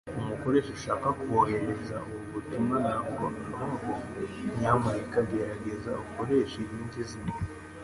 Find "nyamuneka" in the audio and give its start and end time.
4.57-5.17